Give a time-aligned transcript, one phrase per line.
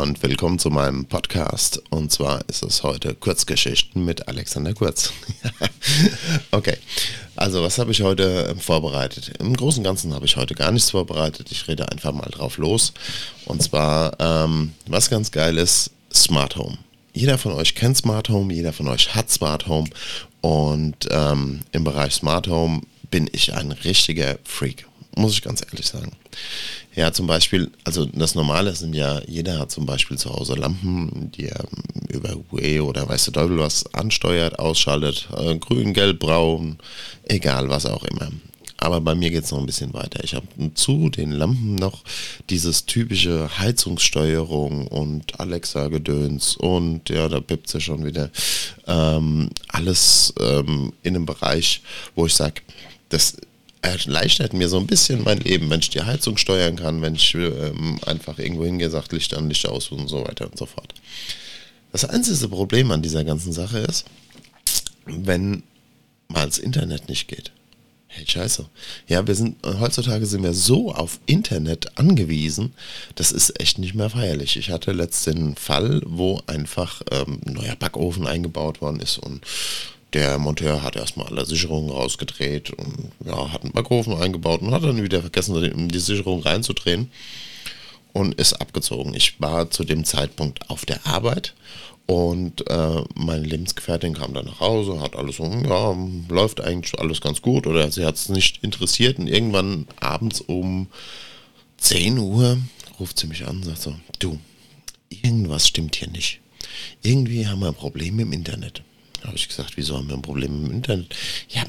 [0.00, 1.82] Und willkommen zu meinem Podcast.
[1.90, 5.12] Und zwar ist es heute Kurzgeschichten mit Alexander Kurz.
[6.52, 6.78] okay,
[7.36, 9.32] also was habe ich heute vorbereitet?
[9.38, 11.48] Im Großen und Ganzen habe ich heute gar nichts vorbereitet.
[11.52, 12.94] Ich rede einfach mal drauf los.
[13.44, 16.78] Und zwar, ähm, was ganz geil ist, Smart Home.
[17.12, 19.90] Jeder von euch kennt Smart Home, jeder von euch hat Smart Home.
[20.40, 22.80] Und ähm, im Bereich Smart Home
[23.10, 24.86] bin ich ein richtiger Freak,
[25.16, 26.12] muss ich ganz ehrlich sagen.
[26.94, 31.30] Ja, zum Beispiel, also das Normale sind ja, jeder hat zum Beispiel zu Hause Lampen,
[31.32, 31.64] die er
[32.08, 36.78] über UE oder weiß der Teufel was ansteuert, ausschaltet, äh, grün, gelb, braun,
[37.24, 38.30] egal was auch immer.
[38.80, 40.24] Aber bei mir geht es noch ein bisschen weiter.
[40.24, 42.02] Ich habe zu den Lampen noch
[42.48, 48.30] dieses typische Heizungssteuerung und Alexa-Gedöns und ja, da pippt sie schon wieder.
[48.86, 51.82] Ähm, alles ähm, in einem Bereich,
[52.14, 52.62] wo ich sage,
[53.10, 53.36] das
[53.82, 57.34] erleichtert mir so ein bisschen mein Leben, wenn ich die Heizung steuern kann, wenn ich
[57.34, 60.94] ähm, einfach irgendwo hingehe, sagt Licht an, Licht aus und so weiter und so fort.
[61.92, 64.06] Das einzige Problem an dieser ganzen Sache ist,
[65.06, 65.62] wenn
[66.28, 67.52] mal das Internet nicht geht.
[68.12, 68.66] Hey, scheiße.
[69.06, 72.72] Ja, wir sind, heutzutage sind wir so auf Internet angewiesen,
[73.14, 74.56] das ist echt nicht mehr feierlich.
[74.56, 79.42] Ich hatte letzten Fall, wo einfach ähm, ein neuer Backofen eingebaut worden ist und
[80.12, 84.82] der Monteur hat erstmal alle Sicherungen rausgedreht und ja, hat einen Backofen eingebaut und hat
[84.82, 87.10] dann wieder vergessen, die Sicherung reinzudrehen
[88.12, 89.14] und ist abgezogen.
[89.14, 91.54] Ich war zu dem Zeitpunkt auf der Arbeit
[92.06, 95.96] und äh, meine Lebensgefährtin kam dann nach Hause, hat alles so, ja,
[96.28, 100.88] läuft eigentlich alles ganz gut oder sie hat es nicht interessiert und irgendwann abends um
[101.78, 102.58] 10 Uhr
[102.98, 104.38] ruft sie mich an und sagt so, du,
[105.08, 106.40] irgendwas stimmt hier nicht.
[107.02, 108.82] Irgendwie haben wir ein Problem im Internet.
[109.24, 111.14] Habe ich gesagt, wieso haben wir ein Problem im Internet?
[111.48, 111.64] Ja,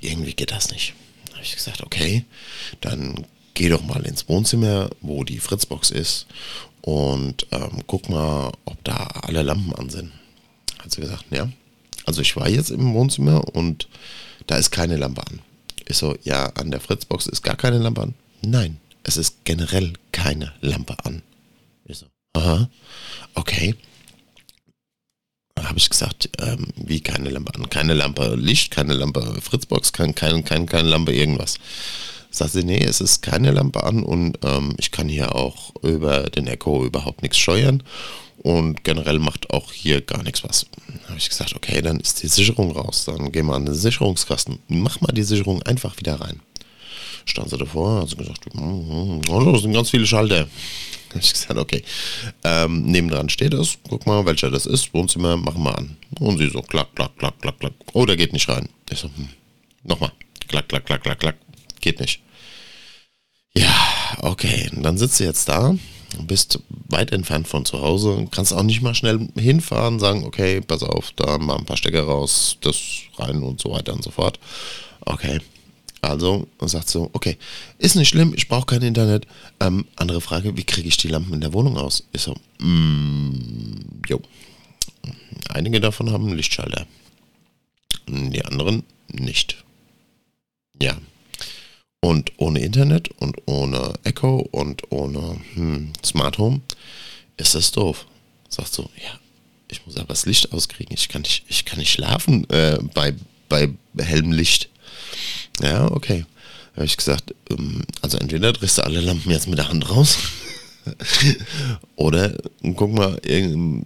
[0.00, 0.94] irgendwie geht das nicht.
[1.32, 2.24] Habe ich gesagt, okay,
[2.80, 6.26] dann geh doch mal ins Wohnzimmer, wo die Fritzbox ist
[6.82, 10.12] und ähm, guck mal, ob da alle Lampen an sind.
[10.78, 11.48] Hat sie gesagt, ja.
[12.04, 13.88] Also ich war jetzt im Wohnzimmer und
[14.46, 15.40] da ist keine Lampe an.
[15.88, 18.14] Ich so, ja, an der Fritzbox ist gar keine Lampe an.
[18.42, 21.22] Nein, es ist generell keine Lampe an.
[21.86, 22.68] Ich so, aha,
[23.34, 23.74] okay
[25.76, 30.14] habe ich gesagt, ähm, wie keine Lampe an, keine Lampe Licht, keine Lampe Fritzbox, kein,
[30.14, 31.58] kein, kein, keine Lampe irgendwas.
[32.30, 36.30] Sagt sie, nee, es ist keine Lampe an und ähm, ich kann hier auch über
[36.30, 37.82] den Echo überhaupt nichts steuern
[38.38, 40.64] und generell macht auch hier gar nichts was.
[41.08, 44.60] Habe ich gesagt, okay, dann ist die Sicherung raus, dann gehen wir an den Sicherungskasten,
[44.68, 46.40] mach mal die Sicherung einfach wieder rein.
[47.26, 49.20] Stand sie davor, hat sie gesagt, oh,
[49.52, 50.46] das sind ganz viele Schalter
[51.20, 51.82] ich gesagt, okay.
[52.44, 55.96] Ähm, nebendran steht es, guck mal, welcher das ist, Wohnzimmer, machen wir an.
[56.20, 57.72] Und sie so, klack, klack, klack, klack, klack.
[57.92, 58.68] Oh, der geht nicht rein.
[58.90, 59.28] Ich so, hm.
[59.84, 60.12] nochmal,
[60.48, 61.36] klack, klack, klack, klack, klack.
[61.80, 62.20] Geht nicht.
[63.56, 63.74] Ja,
[64.20, 64.70] okay.
[64.74, 65.74] Und dann sitzt du jetzt da,
[66.20, 70.82] bist weit entfernt von zu Hause, kannst auch nicht mal schnell hinfahren, sagen, okay, pass
[70.82, 72.76] auf, da mal ein paar Stecker raus, das
[73.18, 74.38] rein und so weiter und so fort.
[75.00, 75.40] Okay,
[76.08, 77.36] also sagt so, okay,
[77.78, 79.26] ist nicht schlimm, ich brauche kein Internet.
[79.60, 82.04] Ähm, andere Frage, wie kriege ich die Lampen in der Wohnung aus?
[82.12, 84.20] Ich so, mm, jo.
[85.48, 86.86] Einige davon haben Lichtschalter.
[88.08, 89.64] Die anderen nicht.
[90.80, 90.96] Ja.
[92.00, 96.60] Und ohne Internet und ohne Echo und ohne hm, Smart Home
[97.36, 98.06] ist das doof.
[98.48, 99.18] Sagt so, ja,
[99.68, 100.94] ich muss aber das Licht auskriegen.
[100.94, 103.14] Ich kann nicht, ich kann nicht schlafen äh, bei,
[103.48, 103.68] bei
[103.98, 104.68] hellem Licht.
[105.62, 106.24] Ja, okay.
[106.74, 109.88] Da habe ich gesagt, ähm, also entweder drehst du alle Lampen jetzt mit der Hand
[109.88, 110.18] raus
[111.96, 112.36] oder
[112.74, 113.82] guck mal, im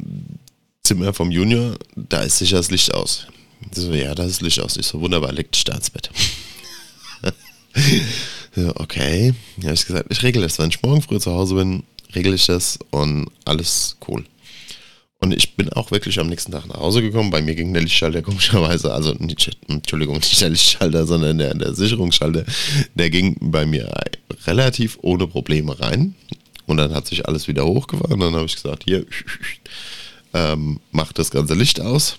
[0.82, 3.26] Zimmer vom Junior, da ist sicher das Licht aus.
[3.72, 4.76] So, ja, da ist das Licht aus.
[4.76, 6.10] Ich so, wunderbar, liegt Staatsbett.
[8.56, 9.34] so, okay.
[9.62, 10.58] Habe ich gesagt, ich regle das.
[10.58, 11.84] Wenn ich morgen früh zu Hause bin,
[12.14, 14.24] regle ich das und alles cool.
[15.22, 17.30] Und ich bin auch wirklich am nächsten Tag nach Hause gekommen.
[17.30, 21.74] Bei mir ging der Lichtschalter komischerweise, also nicht, Entschuldigung, nicht der Lichtschalter, sondern der, der
[21.74, 22.44] Sicherungsschalter,
[22.94, 23.92] der ging bei mir
[24.46, 26.14] relativ ohne Probleme rein.
[26.66, 28.18] Und dann hat sich alles wieder hochgefahren.
[28.18, 29.04] Dann habe ich gesagt, hier,
[30.34, 32.16] ähm, mach das ganze Licht aus.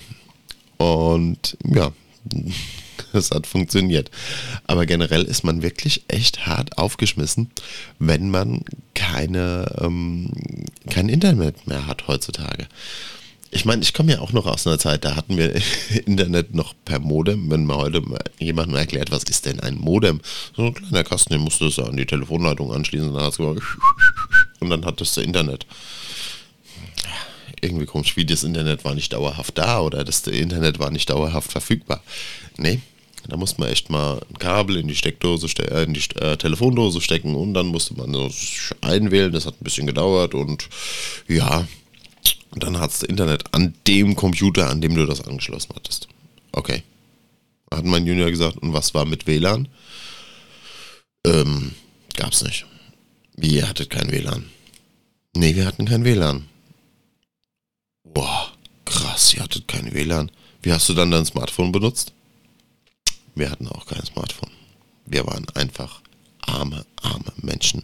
[0.78, 1.92] Und ja,
[3.14, 4.12] es hat funktioniert.
[4.68, 7.52] Aber generell ist man wirklich echt hart aufgeschmissen,
[8.00, 8.64] wenn man
[8.94, 10.32] keine, ähm,
[10.90, 12.68] kein Internet mehr hat heutzutage.
[13.54, 15.54] Ich meine, ich komme ja auch noch aus einer Zeit, da hatten wir
[16.06, 17.52] Internet noch per Modem.
[17.52, 18.02] Wenn man heute
[18.40, 20.22] jemandem erklärt, was ist denn ein Modem?
[20.56, 23.60] So ein kleiner Kasten, den musst du an die Telefonleitung anschließen dann hast du
[24.62, 25.66] und dann hattest du Internet.
[27.62, 31.52] Irgendwie komisch, wie das Internet war nicht dauerhaft da oder das Internet war nicht dauerhaft
[31.52, 32.04] verfügbar.
[32.58, 32.80] Nee,
[33.28, 37.02] da musste man echt mal ein Kabel in die Steckdose, äh, in die äh, Telefondose
[37.02, 39.32] stecken und dann musste man das einwählen.
[39.32, 40.68] Das hat ein bisschen gedauert und
[41.28, 41.68] ja,
[42.56, 46.08] dann hat das Internet an dem Computer, an dem du das angeschlossen hattest.
[46.52, 46.84] Okay.
[47.74, 49.70] Hat mein Junior gesagt, und was war mit WLAN?
[51.26, 51.72] Ähm,
[52.16, 52.66] gab's nicht.
[53.38, 54.50] Wie, ihr hattet kein WLAN?
[55.36, 56.48] Nee, wir hatten kein WLAN.
[58.04, 58.52] Boah,
[58.86, 60.32] krass, ihr hattet kein WLAN.
[60.62, 62.14] Wie hast du dann dein Smartphone benutzt?
[63.36, 64.52] Wir hatten auch kein Smartphone.
[65.06, 66.02] Wir waren einfach
[66.42, 67.84] arme, arme Menschen.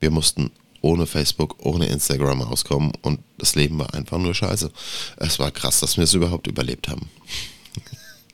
[0.00, 0.50] Wir mussten
[0.80, 4.70] ohne Facebook, ohne Instagram rauskommen und das Leben war einfach nur scheiße.
[5.16, 7.08] Es war krass, dass wir es überhaupt überlebt haben.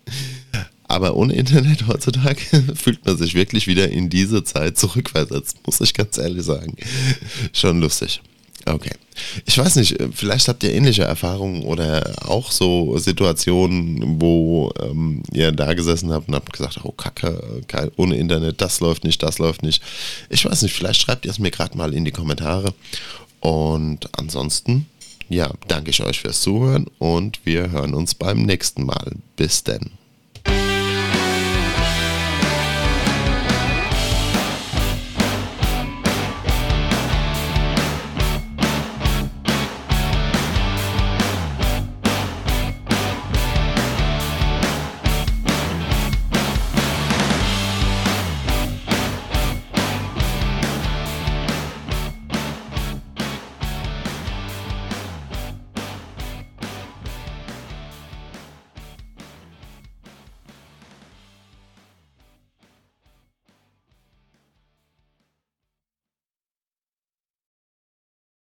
[0.88, 2.40] Aber ohne Internet heutzutage
[2.74, 6.74] fühlt man sich wirklich wieder in diese Zeit zurückversetzt, muss ich ganz ehrlich sagen.
[7.52, 8.20] Schon lustig.
[8.66, 8.92] Okay.
[9.44, 15.52] Ich weiß nicht, vielleicht habt ihr ähnliche Erfahrungen oder auch so Situationen, wo ähm, ihr
[15.52, 19.38] da gesessen habt und habt gesagt, oh Kacke, kein, ohne Internet, das läuft nicht, das
[19.38, 19.82] läuft nicht.
[20.30, 22.72] Ich weiß nicht, vielleicht schreibt ihr es mir gerade mal in die Kommentare.
[23.40, 24.86] Und ansonsten,
[25.28, 29.12] ja, danke ich euch fürs Zuhören und wir hören uns beim nächsten Mal.
[29.36, 29.99] Bis denn.